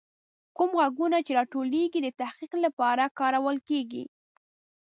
[0.55, 4.03] کوم غږونه چې راټولیږي، د تحقیق لپاره کارول کیږي.